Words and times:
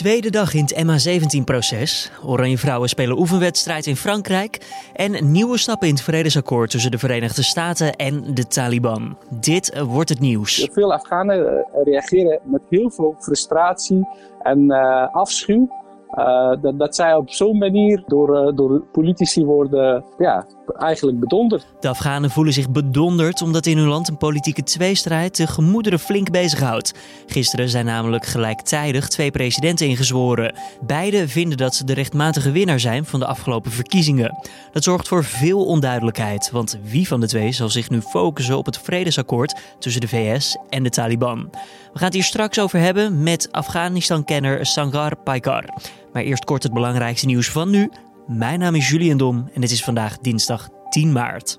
Tweede 0.00 0.30
dag 0.30 0.54
in 0.54 0.64
het 0.64 0.74
MH17-proces. 0.74 2.10
Oranje 2.24 2.58
vrouwen 2.58 2.88
spelen 2.88 3.18
oefenwedstrijd 3.18 3.86
in 3.86 3.96
Frankrijk. 3.96 4.58
En 4.92 5.32
nieuwe 5.32 5.58
stappen 5.58 5.88
in 5.88 5.94
het 5.94 6.02
vredesakkoord 6.02 6.70
tussen 6.70 6.90
de 6.90 6.98
Verenigde 6.98 7.42
Staten 7.42 7.96
en 7.96 8.34
de 8.34 8.46
Taliban. 8.46 9.16
Dit 9.30 9.70
eh, 9.70 9.82
wordt 9.82 10.08
het 10.08 10.20
nieuws. 10.20 10.68
Veel 10.72 10.92
Afghanen 10.92 11.46
eh, 11.46 11.64
reageren 11.84 12.40
met 12.44 12.60
heel 12.68 12.90
veel 12.90 13.14
frustratie 13.18 14.08
en 14.42 14.60
uh, 14.60 15.14
afschuw 15.14 15.68
uh, 16.14 16.52
dat, 16.78 16.94
zij 16.94 17.14
op 17.14 17.30
zo'n 17.30 17.58
manier 17.58 18.02
door, 18.06 18.48
uh, 18.48 18.56
door 18.56 18.80
politici 18.92 19.44
worden 19.44 20.04
ja, 20.18 20.46
eigenlijk 20.78 21.20
bedonderd. 21.20 21.66
De 21.80 21.88
Afghanen 21.88 22.30
voelen 22.30 22.52
zich 22.52 22.70
bedonderd 22.70 23.42
omdat 23.42 23.66
in 23.66 23.78
hun 23.78 23.88
land 23.88 24.08
een 24.08 24.16
politieke 24.16 24.62
tweestrijd 24.62 25.36
de 25.36 25.46
gemoederen 25.46 25.98
flink 25.98 26.30
bezighoudt. 26.30 26.94
Gisteren 27.26 27.68
zijn 27.68 27.84
namelijk 27.84 28.26
gelijktijdig 28.26 29.08
twee 29.08 29.30
presidenten 29.30 29.86
ingezworen. 29.86 30.54
Beide 30.86 31.28
vinden 31.28 31.58
dat 31.58 31.74
ze 31.74 31.84
de 31.84 31.94
rechtmatige 31.94 32.50
winnaar 32.50 32.80
zijn 32.80 33.04
van 33.04 33.20
de 33.20 33.26
afgelopen 33.26 33.70
verkiezingen. 33.70 34.38
Dat 34.72 34.84
zorgt 34.84 35.08
voor 35.08 35.24
veel 35.24 35.64
onduidelijkheid, 35.64 36.50
want 36.50 36.78
wie 36.82 37.08
van 37.08 37.20
de 37.20 37.26
twee 37.26 37.52
zal 37.52 37.68
zich 37.68 37.90
nu 37.90 38.00
focussen 38.00 38.58
op 38.58 38.66
het 38.66 38.78
vredesakkoord 38.78 39.60
tussen 39.78 40.00
de 40.00 40.08
VS 40.08 40.56
en 40.68 40.82
de 40.82 40.90
Taliban? 40.90 41.50
We 41.92 41.98
gaan 41.98 42.06
het 42.06 42.14
hier 42.14 42.24
straks 42.24 42.58
over 42.58 42.78
hebben 42.78 43.22
met 43.22 43.48
Afghanistan-kenner 43.52 44.66
Sangar 44.66 45.16
Paikar. 45.16 45.64
Maar 46.12 46.22
eerst 46.22 46.44
kort 46.44 46.62
het 46.62 46.72
belangrijkste 46.72 47.26
nieuws 47.26 47.50
van 47.50 47.70
nu. 47.70 47.90
Mijn 48.26 48.58
naam 48.58 48.74
is 48.74 48.88
Julian 48.88 49.16
Dom 49.16 49.50
en 49.54 49.62
het 49.62 49.70
is 49.70 49.84
vandaag 49.84 50.18
dinsdag 50.18 50.68
10 50.88 51.12
maart. 51.12 51.58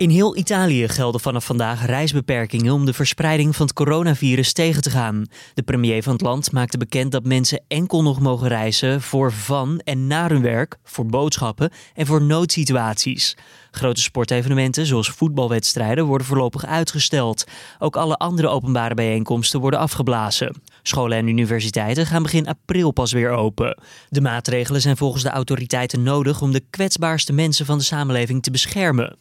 In 0.00 0.10
heel 0.10 0.36
Italië 0.36 0.88
gelden 0.88 1.20
vanaf 1.20 1.44
vandaag 1.44 1.86
reisbeperkingen 1.86 2.72
om 2.72 2.84
de 2.84 2.92
verspreiding 2.92 3.56
van 3.56 3.66
het 3.66 3.74
coronavirus 3.74 4.52
tegen 4.52 4.82
te 4.82 4.90
gaan. 4.90 5.26
De 5.54 5.62
premier 5.62 6.02
van 6.02 6.12
het 6.12 6.22
land 6.22 6.52
maakte 6.52 6.78
bekend 6.78 7.12
dat 7.12 7.24
mensen 7.24 7.62
enkel 7.68 8.02
nog 8.02 8.20
mogen 8.20 8.48
reizen 8.48 9.00
voor 9.00 9.32
van 9.32 9.80
en 9.84 10.06
naar 10.06 10.30
hun 10.30 10.42
werk, 10.42 10.78
voor 10.84 11.06
boodschappen 11.06 11.70
en 11.94 12.06
voor 12.06 12.22
noodsituaties. 12.22 13.36
Grote 13.70 14.00
sportevenementen 14.00 14.86
zoals 14.86 15.10
voetbalwedstrijden 15.10 16.04
worden 16.04 16.26
voorlopig 16.26 16.66
uitgesteld. 16.66 17.44
Ook 17.78 17.96
alle 17.96 18.16
andere 18.16 18.48
openbare 18.48 18.94
bijeenkomsten 18.94 19.60
worden 19.60 19.80
afgeblazen. 19.80 20.62
Scholen 20.82 21.18
en 21.18 21.28
universiteiten 21.28 22.06
gaan 22.06 22.22
begin 22.22 22.48
april 22.48 22.90
pas 22.90 23.12
weer 23.12 23.30
open. 23.30 23.78
De 24.08 24.20
maatregelen 24.20 24.80
zijn 24.80 24.96
volgens 24.96 25.22
de 25.22 25.30
autoriteiten 25.30 26.02
nodig 26.02 26.42
om 26.42 26.52
de 26.52 26.62
kwetsbaarste 26.70 27.32
mensen 27.32 27.66
van 27.66 27.78
de 27.78 27.84
samenleving 27.84 28.42
te 28.42 28.50
beschermen. 28.50 29.18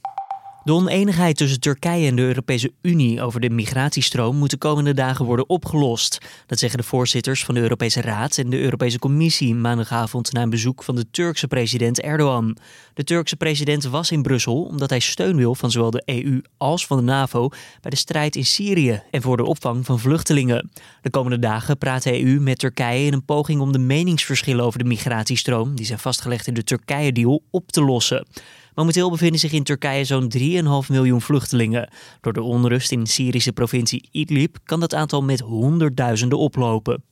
De 0.70 0.76
oneenigheid 0.76 1.38
tussen 1.38 1.60
Turkije 1.60 2.08
en 2.08 2.16
de 2.16 2.22
Europese 2.22 2.72
Unie 2.82 3.22
over 3.22 3.40
de 3.40 3.50
migratiestroom 3.50 4.36
moet 4.36 4.50
de 4.50 4.58
komende 4.58 4.94
dagen 4.94 5.26
worden 5.26 5.50
opgelost. 5.50 6.18
Dat 6.46 6.60
zeggen 6.60 6.80
de 6.80 6.86
voorzitters 6.86 7.44
van 7.44 7.56
de 7.56 7.62
Europese 7.62 8.02
Raad 8.02 8.38
en 8.38 8.50
de 8.50 8.60
Europese 8.60 9.00
Commissie 9.00 9.56
maandagavond 9.56 10.34
na 10.34 10.42
een 10.42 10.50
bezoek 10.50 10.84
van 10.84 10.96
de 10.96 11.06
Turkse 11.12 11.48
president 11.48 12.02
Erdogan. 12.02 12.58
De 12.94 13.04
Turkse 13.04 13.36
president 13.36 13.84
was 13.84 14.12
in 14.12 14.22
Brussel 14.22 14.64
omdat 14.64 14.90
hij 14.90 15.00
steun 15.00 15.36
wil 15.36 15.56
van 15.56 15.72
zowel 15.72 15.92
de 15.92 16.04
EU 16.06 16.42
als 16.58 16.86
van 16.86 16.98
de 16.98 17.04
NAVO 17.04 17.50
bij 17.82 17.92
de 17.92 17.98
strijd 17.98 18.36
in 18.36 18.46
Syrië 18.46 19.02
en 19.12 19.22
voor 19.22 19.38
de 19.38 19.46
opvang 19.46 19.86
van 19.86 20.00
vluchtelingen. 20.00 20.72
De 21.02 21.10
komende 21.10 21.40
dagen 21.40 21.78
praat 21.78 22.04
de 22.04 22.24
EU 22.24 22.40
met 22.40 22.60
Turkije 22.60 23.06
in 23.06 23.14
een 23.14 23.26
poging 23.26 23.62
om 23.62 23.72
de 23.72 23.80
meningsverschillen 23.80 24.66
over 24.66 24.80
de 24.80 24.86
migratiestroom, 24.86 25.76
die 25.76 25.86
zijn 25.86 26.00
vastgelegd 26.00 26.48
in 26.48 26.54
de 26.54 26.64
Turkije-deal, 26.64 27.44
op 27.52 27.72
te 27.72 27.84
lossen. 27.84 28.26
Momenteel 28.80 29.10
bevinden 29.10 29.40
zich 29.40 29.52
in 29.52 29.64
Turkije 29.64 30.04
zo'n 30.04 30.32
3,5 30.38 30.90
miljoen 30.90 31.22
vluchtelingen. 31.22 31.90
Door 32.22 32.34
de 32.34 32.42
onrust 32.42 32.92
in 32.92 33.04
de 33.04 33.10
Syrische 33.10 33.52
provincie 33.52 34.08
Idlib 34.12 34.58
kan 34.64 34.80
dat 34.80 34.94
aantal 34.94 35.24
met 35.24 35.40
honderdduizenden 35.40 36.38
oplopen. 36.38 37.04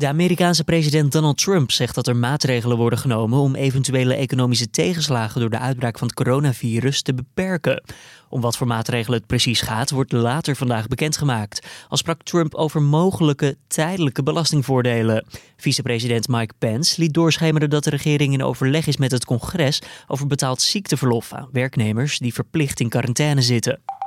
De 0.00 0.08
Amerikaanse 0.08 0.64
president 0.64 1.12
Donald 1.12 1.38
Trump 1.38 1.70
zegt 1.70 1.94
dat 1.94 2.06
er 2.06 2.16
maatregelen 2.16 2.76
worden 2.76 2.98
genomen 2.98 3.38
om 3.38 3.54
eventuele 3.54 4.14
economische 4.14 4.70
tegenslagen 4.70 5.40
door 5.40 5.50
de 5.50 5.58
uitbraak 5.58 5.98
van 5.98 6.06
het 6.06 6.16
coronavirus 6.16 7.02
te 7.02 7.14
beperken. 7.14 7.82
Om 8.28 8.40
wat 8.40 8.56
voor 8.56 8.66
maatregelen 8.66 9.18
het 9.18 9.26
precies 9.26 9.60
gaat, 9.60 9.90
wordt 9.90 10.12
later 10.12 10.56
vandaag 10.56 10.86
bekendgemaakt. 10.86 11.66
Al 11.88 11.96
sprak 11.96 12.22
Trump 12.22 12.54
over 12.54 12.82
mogelijke 12.82 13.56
tijdelijke 13.66 14.22
belastingvoordelen. 14.22 15.26
Vicepresident 15.56 16.28
Mike 16.28 16.54
Pence 16.58 17.00
liet 17.00 17.14
doorschemeren 17.14 17.70
dat 17.70 17.84
de 17.84 17.90
regering 17.90 18.32
in 18.32 18.42
overleg 18.42 18.86
is 18.86 18.96
met 18.96 19.10
het 19.10 19.24
congres 19.24 19.82
over 20.06 20.26
betaald 20.26 20.60
ziekteverlof 20.60 21.32
aan 21.32 21.48
werknemers 21.52 22.18
die 22.18 22.34
verplicht 22.34 22.80
in 22.80 22.88
quarantaine 22.88 23.42
zitten. 23.42 23.99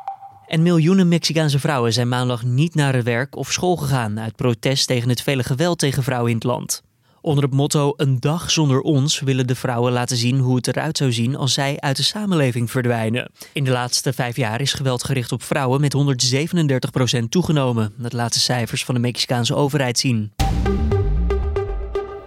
En 0.53 0.61
miljoenen 0.61 1.07
Mexicaanse 1.07 1.59
vrouwen 1.59 1.93
zijn 1.93 2.07
maandag 2.07 2.43
niet 2.43 2.75
naar 2.75 2.93
het 2.93 3.03
werk 3.03 3.35
of 3.35 3.51
school 3.51 3.75
gegaan 3.75 4.19
uit 4.19 4.35
protest 4.35 4.87
tegen 4.87 5.09
het 5.09 5.21
vele 5.21 5.43
geweld 5.43 5.79
tegen 5.79 6.03
vrouwen 6.03 6.29
in 6.29 6.35
het 6.35 6.45
land. 6.45 6.83
Onder 7.21 7.43
het 7.43 7.53
motto 7.53 7.93
Een 7.97 8.19
dag 8.19 8.51
zonder 8.51 8.81
ons 8.81 9.19
willen 9.19 9.47
de 9.47 9.55
vrouwen 9.55 9.91
laten 9.91 10.17
zien 10.17 10.39
hoe 10.39 10.55
het 10.55 10.67
eruit 10.67 10.97
zou 10.97 11.11
zien 11.11 11.35
als 11.35 11.53
zij 11.53 11.79
uit 11.79 11.95
de 11.95 12.03
samenleving 12.03 12.71
verdwijnen. 12.71 13.31
In 13.53 13.63
de 13.63 13.71
laatste 13.71 14.13
vijf 14.13 14.35
jaar 14.35 14.61
is 14.61 14.73
geweld 14.73 15.03
gericht 15.03 15.31
op 15.31 15.43
vrouwen 15.43 15.81
met 15.81 15.95
137% 17.21 17.23
toegenomen. 17.29 17.93
Dat 17.97 18.13
laten 18.13 18.41
cijfers 18.41 18.85
van 18.85 18.95
de 18.95 19.01
Mexicaanse 19.01 19.55
overheid 19.55 19.99
zien. 19.99 20.31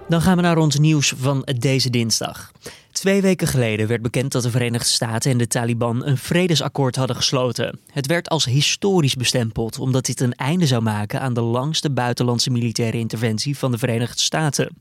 Dan 0.09 0.21
gaan 0.21 0.37
we 0.37 0.43
naar 0.43 0.59
ons 0.59 0.79
nieuws 0.79 1.15
van 1.17 1.49
deze 1.59 1.91
dinsdag. 1.91 2.53
Twee 2.97 3.21
weken 3.21 3.47
geleden 3.47 3.87
werd 3.87 4.03
bekend 4.03 4.33
dat 4.33 4.43
de 4.43 4.51
Verenigde 4.51 4.89
Staten 4.89 5.31
en 5.31 5.39
de 5.39 5.47
Taliban 5.47 6.05
een 6.05 6.19
vredesakkoord 6.19 6.97
hadden 6.97 7.17
gesloten. 7.17 7.79
Het 7.93 8.07
werd 8.07 8.29
als 8.29 8.45
historisch 8.45 9.15
bestempeld 9.15 9.79
omdat 9.79 10.07
dit 10.07 10.21
een 10.21 10.33
einde 10.33 10.67
zou 10.67 10.83
maken 10.83 11.21
aan 11.21 11.35
de 11.35 11.41
langste 11.41 11.91
buitenlandse 11.91 12.51
militaire 12.51 12.99
interventie 12.99 13.59
van 13.59 13.71
de 13.71 13.79
Verenigde 13.79 14.21
Staten. 14.21 14.77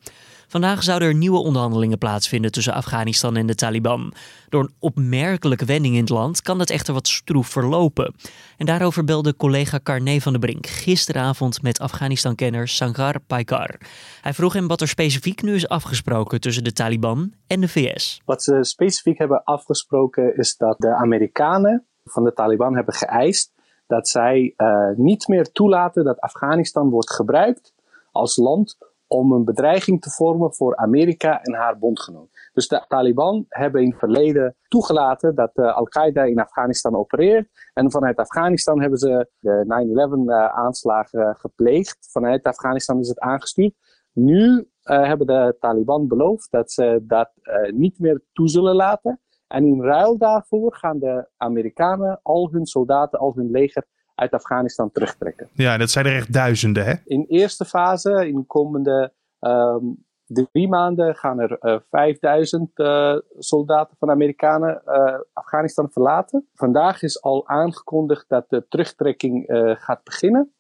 Vandaag 0.48 0.84
zouden 0.84 1.08
er 1.08 1.16
nieuwe 1.16 1.38
onderhandelingen 1.38 1.98
plaatsvinden 1.98 2.52
tussen 2.52 2.74
Afghanistan 2.74 3.36
en 3.36 3.48
de 3.48 3.56
Taliban. 3.56 4.14
Door 4.50 4.64
een 4.64 4.74
opmerkelijke 4.80 5.66
wending 5.66 5.94
in 5.94 6.00
het 6.00 6.10
land 6.10 6.42
kan 6.42 6.58
dat 6.58 6.70
echter 6.70 6.94
wat 6.94 7.08
stroef 7.08 7.48
verlopen. 7.48 8.16
En 8.58 8.66
daarover 8.66 9.04
belde 9.04 9.36
collega 9.36 9.80
Carne 9.84 10.22
van 10.22 10.32
der 10.32 10.42
Brink 10.42 10.68
gisteravond 10.68 11.62
met 11.62 11.80
Afghanistan-kenner 11.80 12.68
Sangar 12.68 13.20
Paikar. 13.20 13.76
Hij 14.22 14.34
vroeg 14.34 14.54
hem 14.54 14.68
wat 14.68 14.82
er 14.82 14.88
specifiek 14.88 15.42
nu 15.42 15.56
is 15.56 15.68
afgesproken 15.68 16.42
tussen 16.42 16.64
de 16.64 16.74
Taliban 16.74 17.34
en 17.48 17.62
de 17.62 17.68
VS. 17.68 18.22
Wat 18.26 18.44
ze 18.44 18.64
specifiek 18.64 19.18
hebben 19.18 19.44
afgesproken 19.44 20.38
is 20.38 20.58
dat 20.58 20.76
de 20.78 20.96
Amerikanen 20.96 21.86
van 22.04 22.24
de 22.24 22.34
Taliban 22.34 22.76
hebben 22.76 22.94
geëist 22.94 23.54
dat 23.88 24.08
zij 24.08 24.54
uh, 24.58 24.90
niet 24.96 25.28
meer 25.28 25.52
toelaten 25.52 26.04
dat 26.04 26.20
Afghanistan 26.20 26.90
wordt 26.90 27.14
gebruikt 27.14 27.74
als 28.12 28.36
land 28.36 28.78
om 29.08 29.32
een 29.32 29.44
bedreiging 29.44 30.02
te 30.02 30.10
vormen 30.10 30.54
voor 30.54 30.76
Amerika 30.76 31.42
en 31.42 31.54
haar 31.54 31.78
bondgenoot. 31.78 32.50
Dus 32.54 32.68
de 32.68 32.86
Taliban 32.88 33.46
hebben 33.50 33.82
in 33.82 33.90
het 33.90 34.00
verleden 34.00 34.56
toegelaten 34.68 35.36
dat 35.36 35.52
uh, 35.54 35.76
Al-Qaeda 35.76 36.24
in 36.24 36.40
Afghanistan 36.40 36.96
opereert. 36.96 37.50
En 37.74 37.92
vanuit 37.92 38.18
Afghanistan 38.18 38.82
hebben 38.82 39.00
ze 39.00 39.30
de 39.40 40.26
9-11 40.26 40.30
uh, 40.30 40.46
aanslagen 40.46 41.36
gepleegd. 41.36 41.98
Vanuit 42.12 42.44
Afghanistan 42.44 43.00
is 43.00 43.08
het 43.08 43.20
aangestuurd. 43.20 43.74
Nu 44.14 44.48
uh, 44.48 45.08
hebben 45.08 45.28
de 45.28 45.56
Taliban 45.60 46.08
beloofd 46.08 46.52
dat 46.52 46.72
ze 46.72 47.04
dat 47.04 47.32
niet 47.74 48.00
meer 48.00 48.22
toe 48.34 48.50
zullen 48.50 48.76
laten. 48.76 49.20
En 49.48 49.66
in 49.66 49.82
ruil 49.82 50.18
daarvoor 50.18 50.76
gaan 50.76 51.00
de 51.00 51.28
Amerikanen 51.38 52.20
al 52.24 52.50
hun 52.52 52.66
soldaten, 52.66 53.20
al 53.20 53.34
hun 53.36 53.52
leger 53.52 53.86
uit 54.16 54.32
Afghanistan 54.32 54.92
terugtrekken. 54.92 55.50
Ja, 55.54 55.78
dat 55.78 55.90
zijn 55.90 56.06
er 56.06 56.16
echt 56.16 56.34
duizenden, 56.34 56.86
hè? 56.86 56.94
In 57.06 57.26
eerste 57.28 57.66
fase, 57.66 58.28
in 58.28 58.36
de 58.36 58.46
komende 58.46 59.14
um, 59.40 60.06
drie 60.26 60.68
maanden, 60.68 61.16
gaan 61.16 61.40
er 61.40 61.58
uh, 61.62 61.80
5000 61.90 62.80
uh, 62.80 63.16
soldaten 63.38 63.98
van 63.98 64.08
de 64.08 64.14
Amerikanen 64.14 64.82
uh, 64.86 65.20
Afghanistan 65.34 65.92
verlaten. 65.92 66.48
Vandaag 66.54 67.02
is 67.02 67.22
al 67.22 67.48
aangekondigd 67.48 68.30
dat 68.30 68.50
de 68.50 68.66
terugtrekking 68.70 69.44
gaat 69.80 70.04
beginnen. 70.04 70.54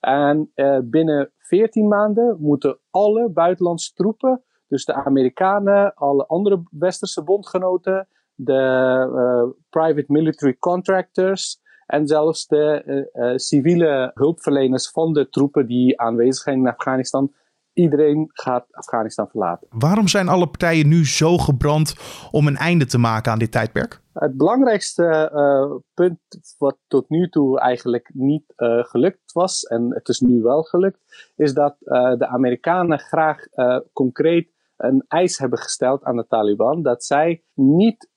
En 0.00 0.52
binnen 0.84 1.32
14 1.38 1.88
maanden 1.88 2.36
moeten 2.40 2.78
alle 2.90 3.28
buitenlandse 3.28 3.92
troepen, 3.94 4.42
dus 4.68 4.84
de 4.84 4.94
Amerikanen, 4.94 5.94
alle 5.94 6.26
andere 6.26 6.62
westerse 6.70 7.22
bondgenoten, 7.22 8.08
de 8.34 9.54
private 9.70 10.12
military 10.12 10.56
contractors, 10.58 11.61
en 11.92 12.06
zelfs 12.06 12.46
de 12.46 12.82
uh, 12.86 13.24
uh, 13.24 13.36
civiele 13.36 14.10
hulpverleners 14.14 14.90
van 14.90 15.12
de 15.12 15.28
troepen 15.28 15.66
die 15.66 16.00
aanwezig 16.00 16.42
zijn 16.42 16.58
in 16.58 16.68
Afghanistan. 16.68 17.32
Iedereen 17.72 18.30
gaat 18.32 18.66
Afghanistan 18.70 19.28
verlaten. 19.28 19.66
Waarom 19.70 20.08
zijn 20.08 20.28
alle 20.28 20.46
partijen 20.46 20.88
nu 20.88 21.06
zo 21.06 21.38
gebrand 21.38 21.94
om 22.30 22.46
een 22.46 22.56
einde 22.56 22.86
te 22.86 22.98
maken 22.98 23.32
aan 23.32 23.38
dit 23.38 23.52
tijdperk? 23.52 24.00
Het 24.12 24.36
belangrijkste 24.36 25.30
uh, 25.34 25.78
punt 25.94 26.20
wat 26.58 26.78
tot 26.86 27.08
nu 27.08 27.28
toe 27.28 27.60
eigenlijk 27.60 28.10
niet 28.14 28.44
gelukt 28.56 29.32
was, 29.32 29.62
en 29.62 29.94
het 29.94 30.08
is 30.08 30.20
nu 30.20 30.42
wel 30.42 30.62
gelukt, 30.62 31.32
is 31.36 31.54
dat 31.54 31.76
de 32.18 32.26
Amerikanen 32.26 32.98
graag 32.98 33.38
concreet 33.92 34.52
een 34.76 35.04
eis 35.08 35.38
hebben 35.38 35.58
gesteld 35.58 36.04
aan 36.04 36.16
de 36.16 36.26
Taliban 36.26 36.82
dat 36.82 37.04
zij 37.04 37.44
niet 37.54 38.08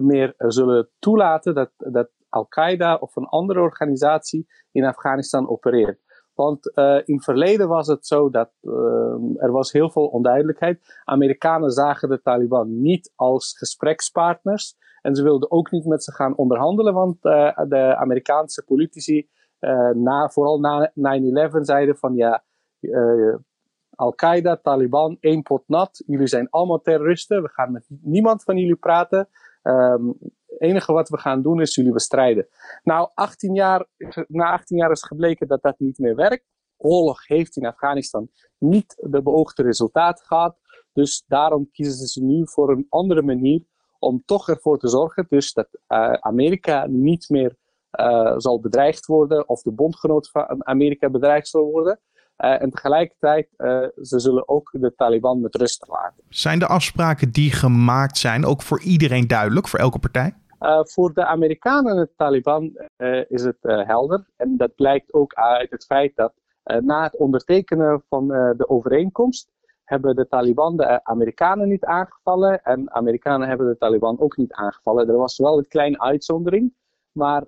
meer 0.00 0.34
zullen 0.38 0.88
toelaten 0.98 1.54
dat, 1.54 1.70
dat 1.76 2.08
Al-Qaeda 2.34 2.94
of 2.94 3.16
een 3.16 3.26
andere 3.26 3.60
organisatie 3.60 4.46
in 4.72 4.84
Afghanistan 4.84 5.48
opereert. 5.48 6.02
Want 6.34 6.72
uh, 6.74 7.00
in 7.04 7.14
het 7.14 7.24
verleden 7.24 7.68
was 7.68 7.86
het 7.86 8.06
zo 8.06 8.30
dat 8.30 8.50
uh, 8.62 8.72
er 9.36 9.52
was 9.52 9.72
heel 9.72 9.90
veel 9.90 10.06
onduidelijkheid. 10.06 11.00
Amerikanen 11.04 11.70
zagen 11.70 12.08
de 12.08 12.20
Taliban 12.20 12.80
niet 12.80 13.12
als 13.14 13.56
gesprekspartners. 13.58 14.76
En 15.02 15.14
ze 15.14 15.22
wilden 15.22 15.50
ook 15.50 15.70
niet 15.70 15.84
met 15.84 16.04
ze 16.04 16.12
gaan 16.12 16.36
onderhandelen, 16.36 16.94
want 16.94 17.24
uh, 17.24 17.58
de 17.68 17.96
Amerikaanse 17.96 18.64
politici, 18.64 19.28
na, 19.94 20.28
vooral 20.28 20.60
na 20.60 20.92
9-11, 21.48 21.60
zeiden 21.60 21.96
van 21.96 22.14
ja, 22.14 22.44
Al-Qaeda, 23.94 24.56
Taliban, 24.56 25.16
één 25.20 25.42
pot 25.42 25.62
nat. 25.66 26.02
Jullie 26.06 26.26
zijn 26.26 26.50
allemaal 26.50 26.80
terroristen. 26.80 27.42
We 27.42 27.48
gaan 27.48 27.72
met 27.72 27.86
niemand 27.88 28.42
van 28.42 28.56
jullie 28.56 28.76
praten. 28.76 29.28
Het 29.62 30.00
enige 30.58 30.92
wat 30.92 31.08
we 31.08 31.18
gaan 31.18 31.42
doen 31.42 31.60
is 31.60 31.74
jullie 31.74 31.92
bestrijden. 31.92 32.48
Nou, 32.82 33.10
18 33.14 33.54
jaar, 33.54 33.86
na 34.28 34.52
18 34.52 34.76
jaar 34.76 34.90
is 34.90 35.02
gebleken 35.02 35.48
dat 35.48 35.62
dat 35.62 35.78
niet 35.78 35.98
meer 35.98 36.14
werkt. 36.14 36.44
Oorlog 36.76 37.26
heeft 37.26 37.56
in 37.56 37.66
Afghanistan 37.66 38.28
niet 38.58 38.96
de 39.10 39.22
beoogde 39.22 39.62
resultaten 39.62 40.26
gehad. 40.26 40.56
Dus 40.92 41.24
daarom 41.26 41.70
kiezen 41.72 42.06
ze 42.06 42.24
nu 42.24 42.42
voor 42.44 42.70
een 42.70 42.86
andere 42.88 43.22
manier 43.22 43.62
om 43.98 44.22
toch 44.24 44.48
ervoor 44.48 44.78
te 44.78 44.88
zorgen 44.88 45.26
dus 45.28 45.52
dat 45.52 45.68
uh, 45.88 46.12
Amerika 46.12 46.86
niet 46.86 47.28
meer 47.28 47.56
uh, 48.00 48.34
zal 48.36 48.60
bedreigd 48.60 49.06
worden 49.06 49.48
of 49.48 49.62
de 49.62 49.72
bondgenoot 49.72 50.30
van 50.30 50.66
Amerika 50.66 51.10
bedreigd 51.10 51.48
zal 51.48 51.70
worden. 51.70 52.00
Uh, 52.38 52.62
en 52.62 52.70
tegelijkertijd, 52.70 53.48
ze 54.02 54.20
zullen 54.20 54.48
ook 54.48 54.70
de 54.72 54.94
Taliban 54.96 55.40
met 55.40 55.54
rust 55.54 55.86
laten. 55.88 56.24
Zijn 56.28 56.58
de 56.58 56.66
afspraken 56.66 57.30
die 57.30 57.52
gemaakt 57.52 58.18
zijn 58.18 58.44
ook 58.44 58.62
voor 58.62 58.82
iedereen 58.82 59.26
duidelijk, 59.26 59.68
voor 59.68 59.78
elke 59.78 59.98
partij? 59.98 60.34
Uh, 60.64 60.80
voor 60.82 61.12
de 61.12 61.24
Amerikanen 61.24 61.92
en 61.92 61.96
de 61.96 62.10
Taliban 62.16 62.72
is 63.28 63.44
het 63.44 63.58
helder. 63.60 64.26
En 64.36 64.56
dat 64.56 64.74
blijkt 64.74 65.12
ook 65.12 65.34
uit 65.34 65.70
het 65.70 65.84
feit 65.84 66.16
dat 66.16 66.32
na 66.80 67.02
het 67.02 67.16
ondertekenen 67.16 68.02
van 68.08 68.28
de 68.28 68.68
overeenkomst 68.68 69.50
hebben 69.84 70.16
de 70.16 70.28
Taliban 70.28 70.76
de 70.76 71.04
Amerikanen 71.04 71.68
niet 71.68 71.84
aangevallen 71.84 72.62
en 72.62 72.94
Amerikanen 72.94 73.48
hebben 73.48 73.66
de 73.66 73.76
Taliban 73.76 74.20
ook 74.20 74.36
niet 74.36 74.52
aangevallen. 74.52 75.08
Er 75.08 75.16
was 75.16 75.38
wel 75.38 75.58
een 75.58 75.68
kleine 75.68 76.00
uitzondering, 76.00 76.74
maar 77.12 77.44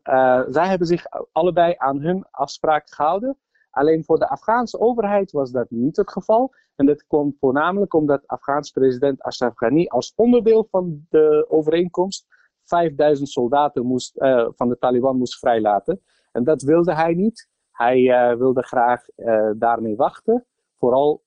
zij 0.49 0.67
hebben 0.67 0.87
zich 0.87 1.05
allebei 1.33 1.75
aan 1.77 2.01
hun 2.01 2.27
afspraak 2.31 2.91
gehouden. 2.91 3.39
Alleen 3.71 4.05
voor 4.05 4.19
de 4.19 4.29
Afghaanse 4.29 4.81
overheid 4.81 5.33
was 5.33 5.51
dat 5.51 5.71
niet 5.71 5.97
het 5.97 6.11
geval. 6.11 6.55
En 6.75 6.87
dat 6.87 7.07
komt 7.07 7.37
voornamelijk 7.41 7.95
omdat 7.95 8.27
Afghaanse 8.27 8.73
president 8.73 9.23
Ashraf 9.23 9.55
Ghani 9.55 9.87
als 9.87 10.13
onderdeel 10.17 10.67
van 10.71 11.07
de 11.09 11.47
overeenkomst 11.49 12.27
5000 12.67 13.29
soldaten 13.29 13.87
moest, 13.87 14.17
uh, 14.17 14.49
van 14.55 14.69
de 14.69 14.79
Taliban 14.79 15.19
moest 15.19 15.39
vrijlaten. 15.39 16.03
En 16.33 16.45
dat 16.45 16.63
wilde 16.63 16.95
hij 16.95 17.15
niet. 17.15 17.49
Hij 17.71 18.01
uh, 18.01 18.39
wilde 18.39 18.63
graag 18.63 19.05
uh, 19.17 19.51
daarmee 19.57 19.97
wachten. 19.97 20.47
Vooral 20.79 21.25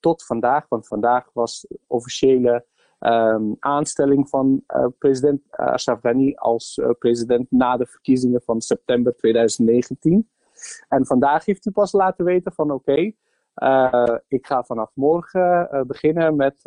tot 0.00 0.24
vandaag, 0.24 0.68
want 0.68 0.86
vandaag 0.86 1.30
was 1.32 1.66
de 1.68 1.78
officiële 1.86 2.66
um, 3.00 3.56
aanstelling 3.58 4.28
van 4.28 4.64
president 4.98 5.42
Ashraf 5.50 6.00
Ghani 6.00 6.34
als 6.34 6.80
president 6.98 7.50
na 7.50 7.76
de 7.76 7.86
verkiezingen 7.86 8.42
van 8.42 8.60
september 8.60 9.16
2019. 9.16 10.30
En 10.88 11.06
vandaag 11.06 11.44
heeft 11.44 11.64
hij 11.64 11.72
pas 11.72 11.92
laten 11.92 12.24
weten 12.24 12.52
van 12.52 12.70
oké, 12.70 13.12
ik 14.28 14.46
ga 14.46 14.62
vanaf 14.64 14.90
morgen 14.94 15.84
beginnen 15.86 16.36
met 16.36 16.60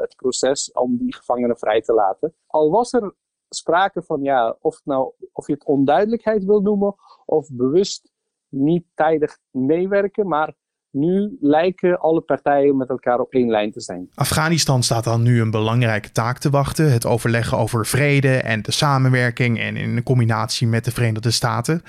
het 0.00 0.16
proces 0.16 0.72
om 0.72 0.96
die 0.96 1.14
gevangenen 1.14 1.58
vrij 1.58 1.80
te 1.80 1.92
laten. 1.92 2.34
Al 2.46 2.70
was 2.70 2.92
er 2.92 3.14
sprake 3.54 4.02
van 4.02 4.22
ja, 4.22 4.56
of, 4.60 4.80
nou, 4.84 5.12
of 5.32 5.46
je 5.46 5.52
het 5.52 5.64
onduidelijkheid 5.64 6.44
wil 6.44 6.60
noemen 6.60 6.94
of 7.24 7.48
bewust 7.52 8.12
niet 8.48 8.84
tijdig 8.94 9.38
meewerken, 9.50 10.28
maar 10.28 10.54
nu 10.94 11.36
lijken 11.40 12.00
alle 12.00 12.20
partijen 12.20 12.76
met 12.76 12.88
elkaar 12.88 13.20
op 13.20 13.32
één 13.32 13.50
lijn 13.50 13.72
te 13.72 13.80
zijn. 13.80 14.08
Afghanistan 14.14 14.82
staat 14.82 15.04
dan 15.04 15.22
nu 15.22 15.40
een 15.40 15.50
belangrijke 15.50 16.12
taak 16.12 16.38
te 16.38 16.50
wachten: 16.50 16.92
het 16.92 17.06
overleggen 17.06 17.58
over 17.58 17.86
vrede 17.86 18.36
en 18.36 18.62
de 18.62 18.72
samenwerking 18.72 19.60
en 19.60 19.76
in 19.76 20.02
combinatie 20.02 20.66
met 20.66 20.84
de 20.84 20.90
Verenigde 20.90 21.30
Staten. 21.30 21.82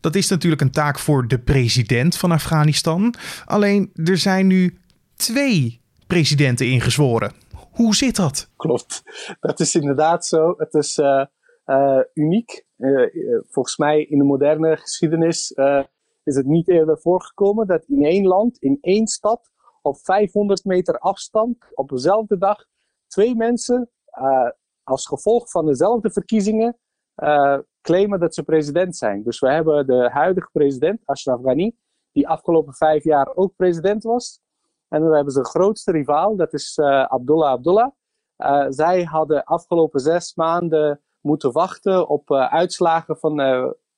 Dat 0.00 0.14
is 0.14 0.28
natuurlijk 0.28 0.62
een 0.62 0.70
taak 0.70 0.98
voor 0.98 1.28
de 1.28 1.38
president 1.38 2.16
van 2.16 2.32
Afghanistan. 2.32 3.14
Alleen 3.44 3.90
er 3.94 4.18
zijn 4.18 4.46
nu 4.46 4.78
twee 5.16 5.80
presidenten 6.06 6.66
ingezworen. 6.66 7.32
Hoe 7.78 7.94
zit 7.94 8.16
dat? 8.16 8.50
Klopt, 8.56 9.02
dat 9.40 9.60
is 9.60 9.74
inderdaad 9.74 10.26
zo. 10.26 10.54
Het 10.56 10.74
is 10.74 10.98
uh, 10.98 11.24
uh, 11.66 12.00
uniek. 12.14 12.66
Uh, 12.76 13.08
volgens 13.48 13.76
mij 13.76 14.02
in 14.02 14.18
de 14.18 14.24
moderne 14.24 14.76
geschiedenis 14.76 15.50
is 16.24 16.36
het 16.36 16.46
niet 16.46 16.68
eerder 16.68 17.00
voorgekomen 17.00 17.66
dat 17.66 17.84
in 17.84 18.04
één 18.04 18.26
land, 18.26 18.58
in 18.58 18.78
één 18.80 19.06
stad, 19.06 19.50
op 19.82 19.98
500 19.98 20.64
meter 20.64 20.98
afstand, 20.98 21.56
op 21.74 21.88
dezelfde 21.88 22.38
dag, 22.38 22.64
twee 23.06 23.36
mensen 23.36 23.90
als 24.82 25.06
gevolg 25.06 25.50
van 25.50 25.66
dezelfde 25.66 26.10
verkiezingen 26.10 26.78
claimen 27.80 28.20
dat 28.20 28.34
ze 28.34 28.42
president 28.42 28.96
zijn. 28.96 29.22
Dus 29.22 29.38
we 29.40 29.50
hebben 29.50 29.86
de 29.86 30.10
huidige 30.12 30.48
president, 30.52 31.00
Ashraf 31.04 31.40
Ghani, 31.40 31.76
die 32.12 32.28
afgelopen 32.28 32.74
vijf 32.74 33.04
jaar 33.04 33.34
ook 33.34 33.56
president 33.56 34.02
was. 34.02 34.40
En 34.88 35.08
we 35.08 35.14
hebben 35.14 35.32
zijn 35.32 35.44
grootste 35.44 35.92
rivaal, 35.92 36.36
dat 36.36 36.52
is 36.52 36.76
uh, 36.76 37.04
Abdullah 37.04 37.50
Abdullah. 37.50 37.90
zij 38.68 39.02
hadden 39.02 39.44
afgelopen 39.44 40.00
zes 40.00 40.34
maanden 40.34 41.00
moeten 41.20 41.52
wachten 41.52 42.08
op 42.08 42.32
uitslagen 42.32 43.16
van 43.16 43.40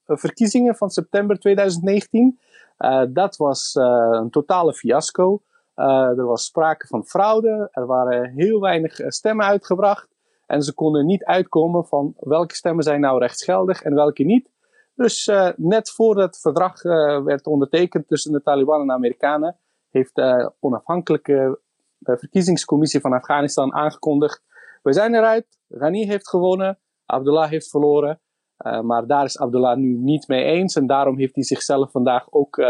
verkiezingen 0.05 0.77
van 0.77 0.91
september 0.91 1.39
2019. 1.39 2.39
Uh, 2.79 3.03
dat 3.09 3.37
was 3.37 3.75
een 3.75 4.31
totale 4.31 4.75
fiasco. 4.75 5.43
Er 5.75 6.25
was 6.25 6.45
sprake 6.45 6.87
van 6.87 7.05
fraude. 7.05 7.69
Er 7.73 7.87
waren 7.87 8.31
heel 8.31 8.61
weinig 8.61 9.01
stemmen 9.07 9.47
uitgebracht. 9.47 10.09
En 10.47 10.63
ze 10.63 10.75
konden 10.75 11.07
niet 11.07 11.25
uitkomen 11.25 11.85
van 11.85 12.15
welke 12.19 12.55
stemmen 12.55 12.85
zijn 12.85 13.01
nou 13.01 13.19
rechtsgeldig 13.19 13.83
en 13.83 13.95
welke 13.95 14.23
niet. 14.23 14.51
Dus 14.95 15.31
net 15.57 15.91
voordat 15.91 16.25
het 16.25 16.41
verdrag 16.41 16.83
werd 17.25 17.47
ondertekend 17.47 18.09
tussen 18.09 18.33
de 18.33 18.43
Taliban 18.43 18.81
en 18.81 18.87
de 18.87 18.93
Amerikanen, 18.93 19.57
heeft 19.91 20.15
de 20.15 20.53
onafhankelijke 20.61 21.61
verkiezingscommissie 22.01 23.01
van 23.01 23.13
Afghanistan 23.13 23.73
aangekondigd: 23.73 24.43
we 24.83 24.93
zijn 24.93 25.15
eruit. 25.15 25.47
Ghani 25.69 26.07
heeft 26.07 26.29
gewonnen. 26.29 26.79
Abdullah 27.07 27.51
heeft 27.51 27.71
verloren. 27.71 28.21
Uh, 28.59 28.81
maar 28.81 29.07
daar 29.07 29.25
is 29.25 29.39
Abdullah 29.39 29.77
nu 29.77 29.97
niet 29.97 30.29
mee 30.29 30.45
eens. 30.45 30.77
En 30.77 30.87
daarom 30.87 31.19
heeft 31.19 31.35
hij 31.35 31.45
zichzelf 31.45 31.91
vandaag 31.91 32.27
ook 32.31 32.63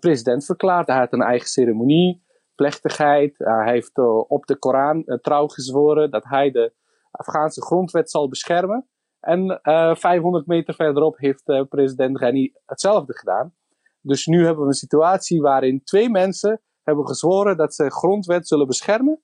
president 0.00 0.44
verklaard. 0.44 0.86
Hij 0.86 0.98
had 0.98 1.12
een 1.12 1.22
eigen 1.22 1.48
ceremonie, 1.48 2.24
plechtigheid. 2.54 3.34
hij 3.38 3.72
heeft 3.72 3.98
op 4.28 4.46
de 4.46 4.56
Koran 4.56 5.18
trouw 5.20 5.46
gezworen 5.46 6.10
dat 6.10 6.24
hij 6.24 6.50
de 6.50 6.72
Afghaanse 7.10 7.62
grondwet 7.62 8.10
zal 8.10 8.28
beschermen. 8.28 8.88
En 9.20 9.60
500 9.96 10.46
meter 10.46 10.74
verderop 10.74 11.18
heeft 11.18 11.66
president 11.68 12.18
Ghani 12.18 12.52
hetzelfde 12.66 13.16
gedaan. 13.16 13.54
Dus 14.02 14.26
nu 14.26 14.44
hebben 14.44 14.62
we 14.62 14.68
een 14.68 14.74
situatie 14.74 15.40
waarin 15.40 15.84
twee 15.84 16.10
mensen 16.10 16.60
hebben 16.82 17.06
gezworen 17.06 17.56
dat 17.56 17.74
ze 17.74 17.90
grondwet 17.90 18.48
zullen 18.48 18.66
beschermen. 18.66 19.22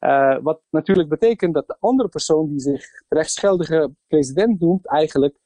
Uh, 0.00 0.38
wat 0.42 0.62
natuurlijk 0.70 1.08
betekent 1.08 1.54
dat 1.54 1.66
de 1.66 1.76
andere 1.80 2.08
persoon 2.08 2.48
die 2.48 2.60
zich 2.60 2.86
rechtsgeldige 3.08 3.94
president 4.06 4.60
noemt, 4.60 4.86
eigenlijk 4.86 5.38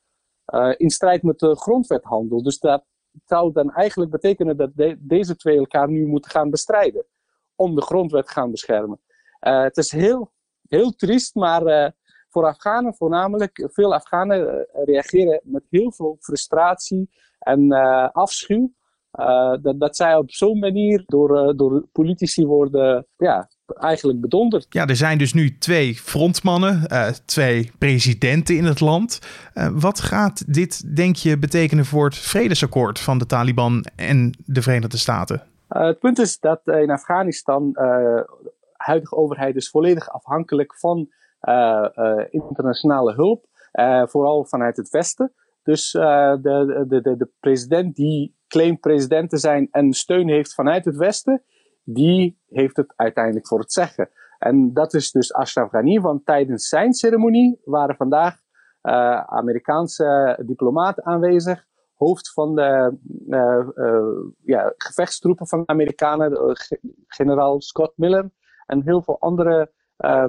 uh, 0.54 0.74
in 0.76 0.90
strijd 0.90 1.22
met 1.22 1.38
de 1.38 1.56
grondwet 1.56 2.04
handelt. 2.04 2.44
Dus 2.44 2.58
dat 2.58 2.84
zou 3.24 3.52
dan 3.52 3.70
eigenlijk 3.72 4.10
betekenen 4.10 4.56
dat 4.56 4.70
de, 4.74 4.96
deze 4.98 5.36
twee 5.36 5.56
elkaar 5.58 5.88
nu 5.88 6.06
moeten 6.06 6.30
gaan 6.30 6.50
bestrijden. 6.50 7.04
Om 7.54 7.74
de 7.74 7.82
grondwet 7.82 8.26
te 8.26 8.32
gaan 8.32 8.50
beschermen. 8.50 9.00
Uh, 9.40 9.62
het 9.62 9.76
is 9.76 9.90
heel, 9.90 10.32
heel 10.68 10.90
triest, 10.90 11.34
maar 11.34 11.94
voor 12.30 12.46
Afghanen 12.46 12.94
voornamelijk, 12.94 13.68
veel 13.72 13.94
Afghanen 13.94 14.66
reageren 14.72 15.40
met 15.44 15.62
heel 15.70 15.92
veel 15.92 16.16
frustratie 16.20 17.10
en 17.38 17.72
afschuw. 18.12 18.72
dat, 19.62 19.80
dat 19.80 19.96
zij 19.96 20.16
op 20.16 20.30
zo'n 20.30 20.58
manier 20.58 21.02
door, 21.06 21.56
door 21.56 21.88
politici 21.92 22.46
worden 22.46 23.06
ja, 23.16 23.48
eigenlijk 23.74 24.20
bedonderd. 24.20 24.66
Ja, 24.68 24.86
er 24.86 24.96
zijn 24.96 25.18
dus 25.18 25.32
nu 25.32 25.58
twee 25.58 25.94
frontmannen, 25.94 26.84
uh, 26.92 27.08
twee 27.24 27.70
presidenten 27.78 28.56
in 28.56 28.64
het 28.64 28.80
land. 28.80 29.18
Uh, 29.54 29.68
wat 29.74 30.00
gaat 30.00 30.54
dit, 30.54 30.96
denk 30.96 31.16
je, 31.16 31.38
betekenen 31.38 31.84
voor 31.84 32.04
het 32.04 32.16
vredesakkoord 32.16 33.00
van 33.00 33.18
de 33.18 33.26
Taliban 33.26 33.84
en 33.96 34.34
de 34.44 34.62
Verenigde 34.62 34.96
Staten? 34.96 35.42
Uh, 35.70 35.82
het 35.82 35.98
punt 35.98 36.18
is 36.18 36.38
dat 36.38 36.60
in 36.64 36.90
Afghanistan 36.90 37.72
de 37.72 38.26
huidige 38.76 39.16
overheid 39.16 39.56
is 39.56 39.70
volledig 39.70 40.10
afhankelijk 40.10 40.78
van 40.78 41.08
internationale 42.30 43.14
hulp, 43.14 43.46
vooral 44.10 44.44
vanuit 44.44 44.76
het 44.76 44.90
Westen. 44.90 45.32
Dus 45.62 45.90
de, 45.90 46.84
de, 46.88 47.00
de, 47.00 47.16
de 47.16 47.30
president 47.40 47.94
die 47.94 48.38
claimt 48.48 48.80
president 48.80 49.30
te 49.30 49.36
zijn 49.36 49.68
en 49.70 49.92
steun 49.92 50.28
heeft 50.28 50.54
vanuit 50.54 50.84
het 50.84 50.96
Westen, 50.96 51.42
die 51.84 52.40
heeft 52.48 52.76
het 52.76 52.92
uiteindelijk 52.96 53.46
voor 53.46 53.58
het 53.58 53.72
zeggen. 53.72 54.10
En 54.38 54.72
dat 54.72 54.94
is 54.94 55.10
dus 55.10 55.32
Ashraf 55.32 55.68
Ghani, 55.68 56.00
want 56.00 56.26
tijdens 56.26 56.68
zijn 56.68 56.92
ceremonie 56.92 57.60
waren 57.64 57.96
vandaag 57.96 58.34
uh, 58.82 59.20
Amerikaanse 59.20 60.38
diplomaten 60.46 61.04
aanwezig, 61.04 61.66
hoofd 61.94 62.32
van 62.32 62.54
de 62.54 62.98
ja, 64.44 64.72
gevechtstroepen 64.76 65.46
van 65.46 65.58
de 65.58 65.66
Amerikanen, 65.66 66.56
generaal 67.06 67.60
Scott 67.60 67.92
Miller, 67.96 68.30
en 68.66 68.82
heel 68.82 69.02
veel 69.02 69.20
andere 69.20 69.72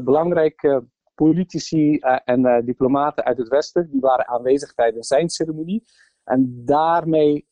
belangrijke 0.03 0.88
politici 1.15 1.98
en 2.25 2.65
diplomaten 2.65 3.24
uit 3.24 3.38
het 3.38 3.48
Westen, 3.48 3.89
die 3.91 4.01
waren 4.01 4.27
aanwezig 4.27 4.74
tijdens 4.74 5.08
zijn 5.08 5.30
ceremonie. 5.30 5.84
En 6.24 6.62
daarmee 6.65 7.48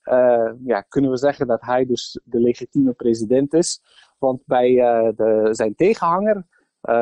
ja, 0.64 0.82
kunnen 0.88 1.12
we 1.12 1.18
zeggen 1.18 1.48
dat 1.48 1.62
hij 1.62 1.86
dus 1.86 2.22
de 2.24 2.40
legitieme 2.40 2.94
president 2.94 3.54
is. 3.54 3.82
Want 4.18 4.42
bij 4.46 4.74
de, 5.16 5.48
zijn 5.52 5.76
tegenhanger, 5.76 6.48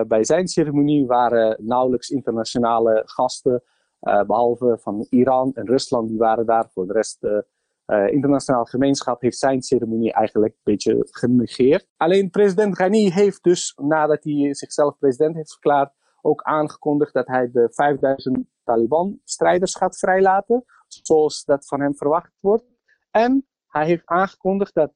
bij 0.07 0.23
zijn 0.23 0.47
ceremonie 0.47 1.05
waren 1.05 1.57
nauwelijks 1.65 2.09
internationale 2.09 3.01
gasten, 3.05 3.63
behalve 3.99 4.77
van 4.81 5.07
Iran 5.09 5.51
en 5.53 5.65
Rusland, 5.65 6.09
die 6.09 6.17
waren 6.17 6.45
daar. 6.45 6.69
Voor 6.69 6.87
de 6.87 6.93
rest, 6.93 7.21
de 7.21 7.45
internationale 8.11 8.67
gemeenschap 8.67 9.21
heeft 9.21 9.37
zijn 9.37 9.61
ceremonie 9.61 10.13
eigenlijk 10.13 10.53
een 10.53 10.61
beetje 10.63 11.07
genegeerd. 11.09 11.87
Alleen 11.97 12.29
president 12.29 12.75
Ghani 12.75 13.11
heeft 13.11 13.43
dus, 13.43 13.73
nadat 13.81 14.23
hij 14.23 14.53
zichzelf 14.53 14.97
president 14.97 15.35
heeft 15.35 15.51
verklaard, 15.51 15.93
ook 16.21 16.41
aangekondigd 16.41 17.13
dat 17.13 17.27
hij 17.27 17.51
de 17.51 17.67
5000 17.71 18.47
Taliban-strijders 18.63 19.75
gaat 19.75 19.97
vrijlaten, 19.97 20.65
zoals 20.88 21.43
dat 21.43 21.67
van 21.67 21.81
hem 21.81 21.95
verwacht 21.95 22.31
wordt. 22.39 22.65
En 23.12 23.47
hij 23.67 23.86
heeft 23.86 24.05
aangekondigd 24.05 24.74
dat 24.74 24.93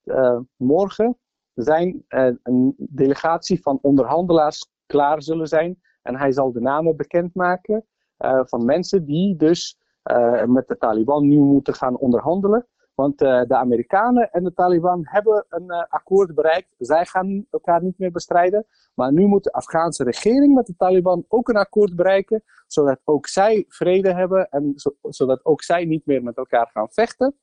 morgen 0.55 1.17
zijn 1.53 2.05
een 2.43 2.75
delegatie 2.77 3.61
van 3.61 3.79
onderhandelaars 3.81 4.69
klaar 4.85 5.21
zullen 5.21 5.47
zijn. 5.47 5.81
En 6.01 6.17
hij 6.17 6.31
zal 6.31 6.51
de 6.51 6.61
namen 6.61 6.95
bekendmaken 6.95 7.85
uh, 8.17 8.41
van 8.43 8.65
mensen 8.65 9.05
die 9.05 9.35
dus 9.35 9.77
met 10.45 10.67
de 10.67 10.77
Taliban 10.77 11.27
nu 11.27 11.39
moeten 11.39 11.73
gaan 11.73 11.97
onderhandelen. 11.97 12.67
Want 13.01 13.21
uh, 13.21 13.41
de 13.47 13.55
Amerikanen 13.55 14.31
en 14.31 14.43
de 14.43 14.53
Taliban 14.53 15.01
hebben 15.03 15.45
een 15.49 15.71
akkoord 15.71 16.35
bereikt. 16.35 16.75
Zij 16.77 17.05
gaan 17.05 17.45
elkaar 17.49 17.83
niet 17.83 17.97
meer 17.97 18.11
bestrijden. 18.11 18.65
Maar 18.93 19.13
nu 19.13 19.25
moet 19.25 19.43
de 19.43 19.51
Afghaanse 19.51 20.03
regering 20.03 20.53
met 20.53 20.65
de 20.65 20.75
Taliban 20.77 21.25
ook 21.27 21.49
een 21.49 21.55
akkoord 21.55 21.95
bereiken. 21.95 22.43
Zodat 22.67 22.99
ook 23.03 23.27
zij 23.27 23.65
vrede 23.67 24.13
hebben 24.13 24.49
en 24.49 24.73
zo, 24.75 24.89
zodat 25.01 25.45
ook 25.45 25.63
zij 25.63 25.85
niet 25.85 26.05
meer 26.05 26.23
met 26.23 26.37
elkaar 26.37 26.69
gaan 26.73 26.89
vechten. 26.89 27.35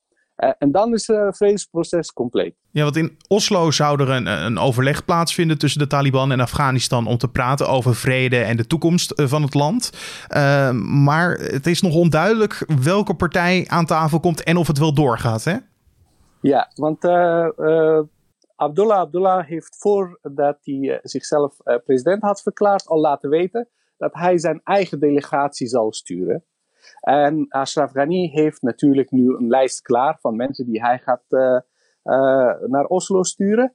Uh, 0.43 0.51
en 0.57 0.71
dan 0.71 0.93
is 0.93 1.07
het 1.07 1.37
vredesproces 1.37 2.13
compleet. 2.13 2.55
Ja, 2.71 2.83
want 2.83 2.95
in 2.95 3.17
Oslo 3.27 3.71
zou 3.71 4.01
er 4.01 4.09
een, 4.09 4.25
een 4.25 4.57
overleg 4.57 5.05
plaatsvinden 5.05 5.57
tussen 5.57 5.79
de 5.79 5.87
Taliban 5.87 6.31
en 6.31 6.39
Afghanistan 6.39 7.07
om 7.07 7.17
te 7.17 7.27
praten 7.27 7.67
over 7.67 7.95
vrede 7.95 8.37
en 8.37 8.57
de 8.57 8.67
toekomst 8.67 9.11
eh, 9.11 9.25
van 9.25 9.41
het 9.41 9.53
land. 9.53 9.91
Uh, 10.29 10.71
maar 10.81 11.31
het 11.31 11.67
is 11.67 11.81
nog 11.81 11.95
onduidelijk 11.95 12.65
welke 12.83 13.13
partij 13.13 13.65
aan 13.67 13.85
tafel 13.85 14.19
komt 14.19 14.43
en 14.43 14.57
of 14.57 14.67
het 14.67 14.77
wel 14.77 14.93
doorgaat, 14.93 15.43
hè? 15.43 15.57
Ja, 16.41 16.71
want 16.75 17.05
Abdullah 18.55 18.99
Abdullah 18.99 19.45
heeft 19.45 19.75
voordat 19.79 20.57
hij 20.61 20.99
zichzelf 21.03 21.55
president 21.85 22.21
had 22.21 22.41
verklaard 22.41 22.87
al 22.87 22.99
laten 22.99 23.29
weten 23.29 23.69
dat 23.97 24.13
hij 24.13 24.37
zijn 24.37 24.61
eigen 24.63 24.99
delegatie 24.99 25.67
zal 25.67 25.93
sturen. 25.93 26.43
En 26.99 27.45
Ashraf 27.49 27.91
Ghani 27.91 28.29
heeft 28.29 28.61
natuurlijk 28.61 29.11
nu 29.11 29.35
een 29.35 29.47
lijst 29.47 29.81
klaar 29.81 30.17
van 30.19 30.35
mensen 30.35 30.65
die 30.65 30.81
hij 30.81 30.99
gaat 30.99 31.23
uh, 31.29 31.59
uh, 32.03 32.53
naar 32.65 32.85
Oslo 32.85 33.23
sturen. 33.23 33.73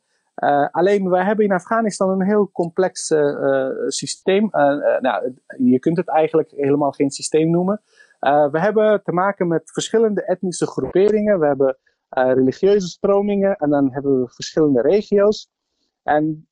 Alleen 0.71 1.09
wij 1.09 1.25
hebben 1.25 1.45
in 1.45 1.53
Afghanistan 1.53 2.09
een 2.11 2.27
heel 2.27 2.51
complex 2.51 3.13
systeem. 3.87 4.49
nou, 5.01 5.35
je 5.59 5.79
kunt 5.79 5.97
het 5.97 6.09
eigenlijk 6.09 6.51
helemaal 6.51 6.91
geen 6.91 7.11
systeem 7.11 7.51
noemen. 7.51 7.83
we 8.51 8.61
hebben 8.61 9.03
te 9.03 9.13
maken 9.13 9.49
met 9.49 9.71
verschillende 9.73 10.25
etnische 10.25 10.67
groeperingen. 10.67 11.41
We 11.41 11.47
hebben 11.47 11.79
religieuze 12.09 12.87
stromingen 12.87 13.57
en 13.57 13.71
dan 13.71 13.93
hebben 13.93 14.21
we 14.21 14.29
verschillende 14.29 14.81
regio's. 14.81 15.51
En 16.03 16.49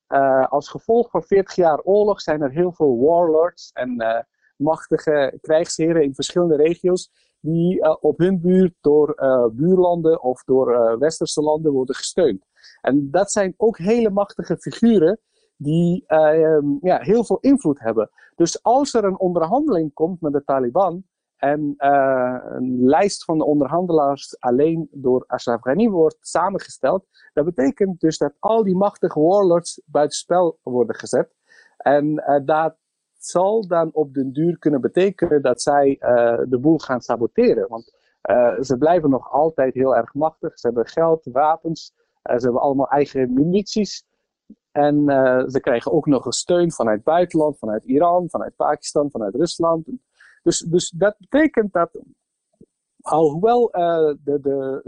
als 0.49 0.69
gevolg 0.69 1.11
van 1.11 1.23
40 1.23 1.55
jaar 1.55 1.81
oorlog 1.81 2.21
zijn 2.21 2.43
er 2.43 2.51
heel 2.51 2.73
veel 2.73 2.99
warlords 3.01 3.71
en 3.73 4.25
machtige 4.57 5.39
krijgsheren 5.41 6.03
in 6.03 6.15
verschillende 6.15 6.57
regio's, 6.57 7.11
die 7.43 7.77
uh, 7.77 7.97
op 8.01 8.19
hun 8.19 8.41
buurt 8.41 8.75
door 8.81 9.13
uh, 9.17 9.47
buurlanden 9.53 10.23
of 10.23 10.45
door 10.45 10.73
uh, 10.73 10.97
westerse 10.99 11.43
landen 11.43 11.73
worden 11.73 11.95
gesteund. 11.95 12.45
En 12.81 13.11
dat 13.11 13.33
zijn 13.33 13.55
ook 13.57 13.79
hele 13.79 14.11
machtige 14.11 14.57
figuren 14.57 15.21
die 15.57 16.05
ehm, 16.07 16.67
ja, 16.81 16.99
heel 16.99 17.25
veel 17.25 17.39
invloed 17.41 17.81
hebben. 17.81 18.11
Dus 18.35 18.63
als 18.63 18.95
er 18.95 19.05
een 19.05 19.19
onderhandeling 19.19 19.93
komt 19.95 20.21
met 20.21 20.33
de 20.33 20.45
Taliban 20.45 21.05
en 21.37 21.75
een 21.79 22.85
lijst 22.85 23.25
van 23.25 23.39
de 23.39 23.45
onderhandelaars 23.45 24.41
alleen 24.41 24.89
door 24.91 25.25
Ashraf 25.27 25.61
Ghani 25.61 25.89
wordt 25.89 26.17
samengesteld, 26.21 27.07
dat 27.33 27.45
betekent 27.45 28.01
dus 28.01 28.19
dat 28.19 28.35
al 28.39 28.65
die 28.65 28.77
machtige 28.77 29.21
warlords 29.21 29.83
buitenspel 29.85 30.59
worden 30.63 30.97
gezet. 30.97 31.35
En 31.77 32.15
dat 32.45 32.77
zal 33.25 33.67
dan 33.67 33.91
op 33.93 34.15
den 34.15 34.33
duur 34.33 34.59
kunnen 34.59 34.81
betekenen 34.81 35.43
dat 35.43 35.63
zij 35.63 35.97
uh, 36.01 36.39
de 36.49 36.59
boel 36.59 36.79
gaan 36.79 37.01
saboteren. 37.01 37.69
Want 37.69 37.95
uh, 38.31 38.61
ze 38.61 38.77
blijven 38.79 39.11
nog 39.11 39.33
altijd 39.33 39.75
heel 39.75 39.97
erg 39.97 40.15
machtig. 40.15 40.59
Ze 40.59 40.67
hebben 40.67 40.87
geld, 40.87 41.29
wapens, 41.33 41.95
uh, 42.31 42.37
ze 42.37 42.45
hebben 42.45 42.61
allemaal 42.61 42.89
eigen 42.89 43.33
milities. 43.33 44.07
En 44.71 45.05
ze 45.51 45.59
krijgen 45.61 45.93
ook 45.93 46.07
nog 46.07 46.27
steun 46.29 46.73
vanuit 46.73 46.97
het 46.97 47.05
buitenland, 47.05 47.59
vanuit 47.59 47.85
Iran, 47.85 48.29
vanuit 48.31 48.57
Pakistan, 48.57 49.11
vanuit 49.11 49.35
Rusland. 49.35 49.87
Dus, 50.43 50.59
dus 50.59 50.91
dat 50.91 51.17
betekent 51.19 51.73
dat, 51.73 52.01
alhoewel 53.01 53.67
de, 53.71 54.19
de, 54.25 54.83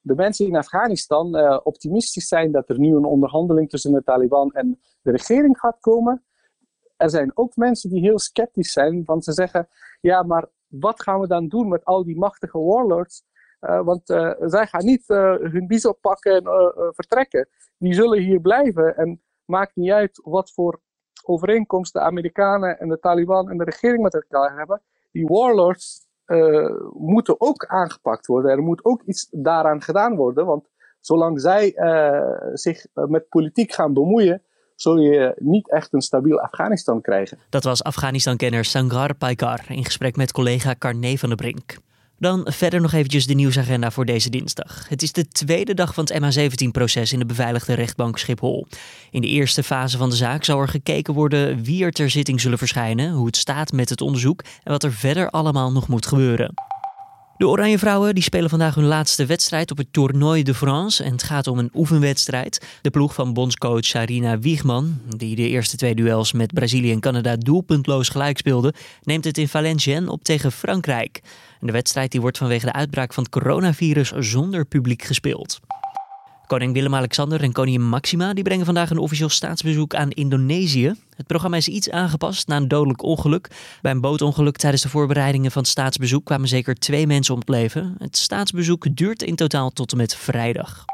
de 0.00 0.14
mensen 0.14 0.46
in 0.46 0.56
Afghanistan 0.56 1.60
optimistisch 1.64 2.28
zijn 2.28 2.52
dat 2.52 2.68
er 2.68 2.78
nu 2.78 2.96
een 2.96 3.04
onderhandeling 3.04 3.70
tussen 3.70 3.92
de 3.92 4.02
Taliban 4.02 4.52
en 4.52 4.80
de 5.02 5.10
regering 5.10 5.58
gaat 5.58 5.80
komen, 5.80 6.22
er 6.98 7.10
zijn 7.10 7.30
ook 7.34 7.56
mensen 7.56 7.90
die 7.90 8.00
heel 8.00 8.18
sceptisch 8.18 8.72
zijn, 8.72 9.04
want 9.04 9.24
ze 9.24 9.32
zeggen, 9.32 9.68
ja, 10.00 10.22
maar 10.22 10.48
wat 10.66 11.02
gaan 11.02 11.20
we 11.20 11.26
dan 11.26 11.48
doen 11.48 11.68
met 11.68 11.84
al 11.84 12.04
die 12.04 12.18
machtige 12.18 12.58
warlords? 12.58 13.24
Uh, 13.60 13.84
want 13.84 14.10
uh, 14.10 14.32
zij 14.40 14.66
gaan 14.66 14.84
niet 14.84 15.08
uh, 15.08 15.34
hun 15.36 15.66
biezen 15.66 15.90
oppakken 15.90 16.36
en 16.36 16.42
vertrekken. 16.94 17.48
Die 17.78 17.94
zullen 17.94 18.18
hier 18.18 18.40
blijven 18.40 18.96
en 18.96 19.22
maakt 19.44 19.76
niet 19.76 19.90
uit 19.90 20.20
wat 20.24 20.52
voor 20.52 20.80
overeenkomst 21.24 21.92
de 21.92 22.00
Amerikanen 22.00 22.78
en 22.78 22.88
de 22.88 22.98
Taliban 22.98 23.50
en 23.50 23.58
de 23.58 23.64
regering 23.64 24.02
met 24.02 24.14
elkaar 24.14 24.56
hebben. 24.56 24.82
Die 25.12 25.26
warlords 25.26 26.06
moeten 26.92 27.40
ook 27.40 27.66
aangepakt 27.66 28.26
worden. 28.26 28.50
Er 28.50 28.62
moet 28.62 28.84
ook 28.84 29.02
iets 29.02 29.28
daaraan 29.30 29.82
gedaan 29.82 30.16
worden, 30.16 30.46
want 30.46 30.68
zolang 31.00 31.40
zij 31.40 31.74
zich 32.52 32.86
met 32.92 33.28
politiek 33.28 33.72
gaan 33.72 33.92
bemoeien, 33.92 34.42
zul 34.80 34.96
je 34.96 35.34
niet 35.38 35.70
echt 35.70 35.92
een 35.92 36.00
stabiel 36.00 36.40
Afghanistan 36.40 37.00
krijgen. 37.00 37.38
Dat 37.48 37.64
was 37.64 37.82
Afghanistan-kenner 37.82 38.64
Sangar 38.64 39.14
Paikar 39.14 39.60
in 39.68 39.84
gesprek 39.84 40.16
met 40.16 40.32
collega 40.32 40.74
Carne 40.78 41.18
van 41.18 41.28
der 41.28 41.38
Brink. 41.38 41.76
Dan 42.18 42.46
verder 42.50 42.80
nog 42.80 42.92
eventjes 42.92 43.26
de 43.26 43.34
nieuwsagenda 43.34 43.90
voor 43.90 44.04
deze 44.04 44.30
dinsdag. 44.30 44.88
Het 44.88 45.02
is 45.02 45.12
de 45.12 45.28
tweede 45.28 45.74
dag 45.74 45.94
van 45.94 46.04
het 46.04 46.14
MH17-proces 46.22 47.12
in 47.12 47.18
de 47.18 47.26
beveiligde 47.26 47.74
rechtbank 47.74 48.18
Schiphol. 48.18 48.66
In 49.10 49.20
de 49.20 49.26
eerste 49.26 49.62
fase 49.62 49.96
van 49.96 50.10
de 50.10 50.16
zaak 50.16 50.44
zal 50.44 50.60
er 50.60 50.68
gekeken 50.68 51.14
worden 51.14 51.62
wie 51.62 51.84
er 51.84 51.92
ter 51.92 52.10
zitting 52.10 52.40
zullen 52.40 52.58
verschijnen, 52.58 53.12
hoe 53.12 53.26
het 53.26 53.36
staat 53.36 53.72
met 53.72 53.88
het 53.88 54.00
onderzoek 54.00 54.42
en 54.42 54.72
wat 54.72 54.82
er 54.82 54.92
verder 54.92 55.30
allemaal 55.30 55.72
nog 55.72 55.88
moet 55.88 56.06
gebeuren. 56.06 56.54
De 57.38 57.48
Oranje 57.48 57.78
Vrouwen 57.78 58.14
die 58.14 58.22
spelen 58.22 58.50
vandaag 58.50 58.74
hun 58.74 58.84
laatste 58.84 59.26
wedstrijd 59.26 59.70
op 59.70 59.76
het 59.76 59.92
Tournoi 59.92 60.42
de 60.42 60.54
France. 60.54 61.04
En 61.04 61.12
het 61.12 61.22
gaat 61.22 61.46
om 61.46 61.58
een 61.58 61.70
oefenwedstrijd. 61.74 62.66
De 62.82 62.90
ploeg 62.90 63.14
van 63.14 63.32
bondscoach 63.32 63.84
Sarina 63.84 64.38
Wiegman, 64.38 65.00
die 65.16 65.36
de 65.36 65.48
eerste 65.48 65.76
twee 65.76 65.94
duels 65.94 66.32
met 66.32 66.54
Brazilië 66.54 66.92
en 66.92 67.00
Canada 67.00 67.36
doelpuntloos 67.36 68.08
gelijk 68.08 68.38
speelde, 68.38 68.74
neemt 69.02 69.24
het 69.24 69.38
in 69.38 69.48
Valenciennes 69.48 70.10
op 70.10 70.24
tegen 70.24 70.52
Frankrijk. 70.52 71.20
de 71.60 71.72
wedstrijd 71.72 72.10
die 72.10 72.20
wordt 72.20 72.38
vanwege 72.38 72.66
de 72.66 72.72
uitbraak 72.72 73.14
van 73.14 73.22
het 73.22 73.32
coronavirus 73.32 74.12
zonder 74.16 74.64
publiek 74.64 75.02
gespeeld. 75.02 75.60
Koning 76.48 76.72
Willem-Alexander 76.72 77.42
en 77.42 77.52
koningin 77.52 77.88
Maxima 77.88 78.34
die 78.34 78.44
brengen 78.44 78.64
vandaag 78.64 78.90
een 78.90 78.98
officieel 78.98 79.28
staatsbezoek 79.28 79.94
aan 79.94 80.10
Indonesië. 80.10 80.94
Het 81.16 81.26
programma 81.26 81.56
is 81.56 81.68
iets 81.68 81.90
aangepast 81.90 82.48
na 82.48 82.56
een 82.56 82.68
dodelijk 82.68 83.02
ongeluk. 83.02 83.50
Bij 83.82 83.92
een 83.92 84.00
bootongeluk 84.00 84.56
tijdens 84.56 84.82
de 84.82 84.88
voorbereidingen 84.88 85.50
van 85.50 85.62
het 85.62 85.70
staatsbezoek 85.70 86.24
kwamen 86.24 86.48
zeker 86.48 86.74
twee 86.74 87.06
mensen 87.06 87.34
om 87.34 87.40
het 87.40 87.48
leven. 87.48 87.94
Het 87.98 88.16
staatsbezoek 88.16 88.96
duurt 88.96 89.22
in 89.22 89.36
totaal 89.36 89.70
tot 89.70 89.90
en 89.90 89.96
met 89.96 90.14
vrijdag. 90.16 90.84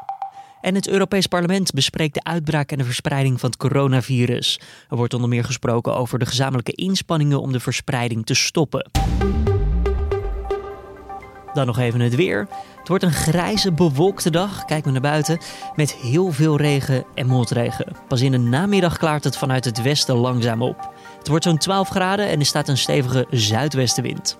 En 0.61 0.75
het 0.75 0.87
Europees 0.87 1.27
Parlement 1.27 1.71
bespreekt 1.71 2.13
de 2.13 2.23
uitbraak 2.23 2.71
en 2.71 2.77
de 2.77 2.83
verspreiding 2.83 3.39
van 3.39 3.49
het 3.49 3.59
coronavirus. 3.59 4.59
Er 4.89 4.97
wordt 4.97 5.13
onder 5.13 5.29
meer 5.29 5.43
gesproken 5.43 5.95
over 5.95 6.19
de 6.19 6.25
gezamenlijke 6.25 6.71
inspanningen 6.71 7.41
om 7.41 7.51
de 7.51 7.59
verspreiding 7.59 8.25
te 8.25 8.33
stoppen. 8.33 8.89
Dan 11.55 11.65
nog 11.65 11.79
even 11.79 11.99
het 11.99 12.15
weer. 12.15 12.47
Het 12.79 12.87
wordt 12.87 13.03
een 13.03 13.13
grijze, 13.13 13.71
bewolkte 13.71 14.29
dag, 14.29 14.65
kijk 14.65 14.83
maar 14.83 14.93
naar 14.93 15.01
buiten, 15.01 15.39
met 15.75 15.93
heel 15.93 16.31
veel 16.31 16.57
regen 16.57 17.03
en 17.13 17.27
motregen. 17.27 17.95
Pas 18.07 18.21
in 18.21 18.31
de 18.31 18.37
namiddag 18.37 18.97
klaart 18.97 19.23
het 19.23 19.37
vanuit 19.37 19.65
het 19.65 19.81
westen 19.81 20.15
langzaam 20.15 20.61
op. 20.61 20.93
Het 21.17 21.27
wordt 21.27 21.43
zo'n 21.43 21.57
12 21.57 21.89
graden 21.89 22.27
en 22.27 22.39
er 22.39 22.45
staat 22.45 22.67
een 22.67 22.77
stevige 22.77 23.27
zuidwestenwind. 23.29 24.37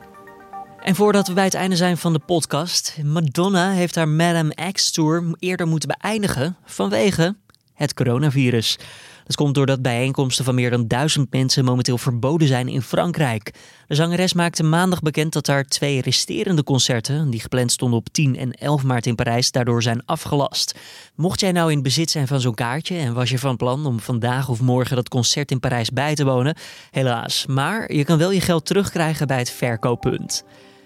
En 0.81 0.95
voordat 0.95 1.27
we 1.27 1.33
bij 1.33 1.43
het 1.43 1.53
einde 1.53 1.75
zijn 1.75 1.97
van 1.97 2.13
de 2.13 2.19
podcast, 2.19 2.97
Madonna 3.03 3.71
heeft 3.71 3.95
haar 3.95 4.09
Madame 4.09 4.71
X 4.71 4.91
Tour 4.91 5.35
eerder 5.39 5.67
moeten 5.67 5.97
beëindigen 5.99 6.57
vanwege 6.65 7.35
het 7.73 7.93
coronavirus. 7.93 8.77
Dat 9.25 9.35
komt 9.35 9.55
doordat 9.55 9.81
bijeenkomsten 9.81 10.45
van 10.45 10.55
meer 10.55 10.69
dan 10.69 10.87
duizend 10.87 11.31
mensen 11.31 11.65
momenteel 11.65 11.97
verboden 11.97 12.47
zijn 12.47 12.67
in 12.67 12.81
Frankrijk. 12.81 13.53
De 13.87 13.95
zangeres 13.95 14.33
maakte 14.33 14.63
maandag 14.63 15.01
bekend 15.01 15.33
dat 15.33 15.47
haar 15.47 15.63
twee 15.63 16.01
resterende 16.01 16.63
concerten, 16.63 17.29
die 17.29 17.39
gepland 17.39 17.71
stonden 17.71 17.99
op 17.99 18.09
10 18.09 18.37
en 18.37 18.51
11 18.51 18.83
maart 18.83 19.05
in 19.05 19.15
Parijs, 19.15 19.51
daardoor 19.51 19.81
zijn 19.81 20.05
afgelast. 20.05 20.79
Mocht 21.15 21.39
jij 21.39 21.51
nou 21.51 21.71
in 21.71 21.81
bezit 21.81 22.11
zijn 22.11 22.27
van 22.27 22.41
zo'n 22.41 22.53
kaartje 22.53 22.97
en 22.97 23.13
was 23.13 23.29
je 23.29 23.39
van 23.39 23.57
plan 23.57 23.85
om 23.85 23.99
vandaag 23.99 24.49
of 24.49 24.61
morgen 24.61 24.95
dat 24.95 25.09
concert 25.09 25.51
in 25.51 25.59
Parijs 25.59 25.89
bij 25.89 26.15
te 26.15 26.25
wonen, 26.25 26.55
helaas. 26.91 27.45
Maar 27.45 27.93
je 27.93 28.03
kan 28.03 28.17
wel 28.17 28.31
je 28.31 28.41
geld 28.41 28.65
terugkrijgen 28.65 29.27
bij 29.27 29.37
het 29.37 29.49
verkooppunt. 29.49 30.43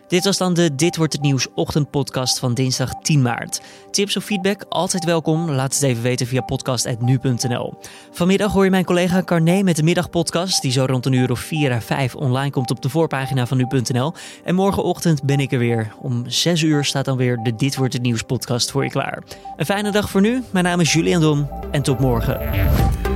Dit 0.10 0.24
was 0.24 0.38
dan 0.38 0.54
de 0.54 0.76
Dit 0.76 0.98
wordt 0.98 1.14
het 1.14 1.22
nieuws 1.22 1.48
ochtendpodcast 1.56 2.40
van 2.40 2.54
dinsdag 2.54 2.94
10 3.02 3.22
maart. 3.22 3.62
Tips 3.92 4.18
of 4.18 4.24
feedback 4.24 4.66
altijd 4.70 5.06
welkom. 5.06 5.50
Laat 5.50 5.74
het 5.74 5.84
even 5.84 6.04
weten 6.04 6.28
via 6.28 6.42
podcast@nu.nl. 6.42 7.74
Vanmiddag 8.12 8.52
hoor 8.52 8.64
je 8.64 8.70
mijn 8.70 8.86
collega 8.86 9.24
Carné 9.24 9.64
met 9.64 9.76
de 9.76 9.84
middagpodcast 9.84 10.62
die 10.62 10.72
zo 10.72 10.86
rond 10.86 11.06
een 11.06 11.14
uur 11.14 11.32
of 11.32 11.40
4 11.40 11.72
à 11.72 11.80
5 11.80 12.16
online 12.16 12.52
komt 12.52 12.72
op 12.72 12.82
de 12.82 12.90
voorpagina 12.90 13.48
van 13.48 13.58
nu.nl. 13.58 14.14
En 14.44 14.56
morgenochtend 14.56 15.24
ben 15.24 15.40
ik 15.40 15.52
er 15.52 15.60
weer. 15.60 15.94
Om 16.02 16.24
6 16.28 16.62
uur 16.62 16.84
staat 16.86 17.06
dan 17.06 17.18
weer 17.18 17.38
de 17.44 17.56
Dit 17.56 17.76
wordt 17.76 17.94
het 17.94 18.02
nieuws 18.02 18.22
podcast 18.22 18.72
voor 18.72 18.84
je 18.84 18.90
klaar. 18.90 19.24
Een 19.58 19.66
fijne 19.66 19.92
dag 19.92 20.10
voor 20.10 20.22
nu. 20.22 20.44
Mijn 20.52 20.66
naam 20.66 20.80
is 20.80 20.94
Julian 20.94 21.22
Dom 21.22 21.50
en 21.72 21.82
tot 21.82 22.00
morgen. 22.00 23.09